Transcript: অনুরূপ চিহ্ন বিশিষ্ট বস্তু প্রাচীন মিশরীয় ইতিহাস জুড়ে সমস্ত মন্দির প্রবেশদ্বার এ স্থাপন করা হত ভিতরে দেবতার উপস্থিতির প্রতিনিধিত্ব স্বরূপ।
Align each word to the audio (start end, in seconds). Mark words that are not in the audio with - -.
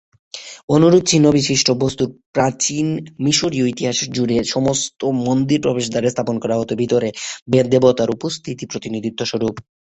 অনুরূপ 0.69 1.03
চিহ্ন 1.07 1.25
বিশিষ্ট 1.37 1.67
বস্তু 1.83 2.03
প্রাচীন 2.35 2.87
মিশরীয় 3.25 3.67
ইতিহাস 3.67 3.97
জুড়ে 4.15 4.37
সমস্ত 4.53 4.99
মন্দির 5.25 5.59
প্রবেশদ্বার 5.61 6.03
এ 6.05 6.11
স্থাপন 6.13 6.35
করা 6.39 6.55
হত 6.57 6.71
ভিতরে 6.81 7.09
দেবতার 7.73 8.09
উপস্থিতির 8.09 8.71
প্রতিনিধিত্ব 8.71 9.21
স্বরূপ। 9.25 9.55